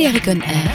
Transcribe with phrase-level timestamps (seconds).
[0.00, 0.69] Balearic on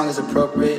[0.00, 0.69] song is appropriate,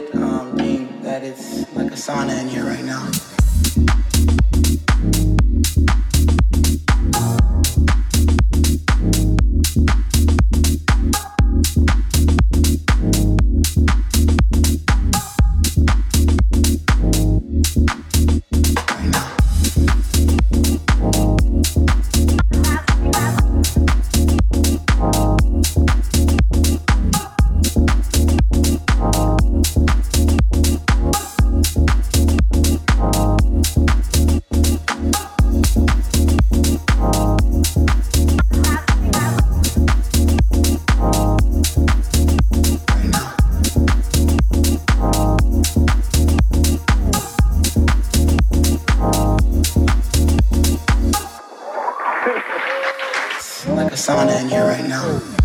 [53.91, 55.40] the sauna in here right now.